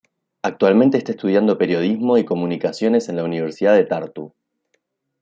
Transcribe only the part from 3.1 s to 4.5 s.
la Universidad de Tartu.